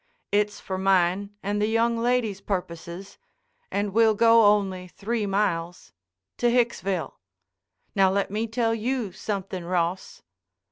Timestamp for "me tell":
8.31-8.73